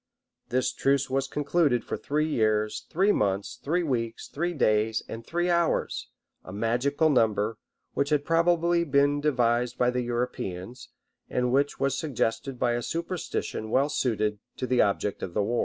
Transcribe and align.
This 0.49 0.73
truce 0.73 1.11
was 1.11 1.27
concluded 1.27 1.83
for 1.83 1.95
three 1.95 2.27
years, 2.27 2.87
three 2.89 3.11
months, 3.11 3.59
three 3.61 3.83
weeks, 3.83 4.27
three 4.29 4.55
days, 4.55 5.03
and 5.07 5.23
three 5.23 5.47
hours; 5.47 6.07
a 6.43 6.51
magical 6.51 7.07
number, 7.11 7.59
which 7.93 8.09
had 8.09 8.25
probably 8.25 8.83
been 8.83 9.21
devised 9.21 9.77
by 9.77 9.91
the 9.91 10.01
Europeans, 10.01 10.89
and 11.29 11.51
which 11.51 11.79
was 11.79 11.95
suggested 11.95 12.57
by 12.57 12.71
a 12.71 12.81
superstition 12.81 13.69
well 13.69 13.89
suited 13.89 14.39
to 14.57 14.65
the 14.65 14.81
object 14.81 15.21
of 15.21 15.35
the 15.35 15.43
war. 15.43 15.59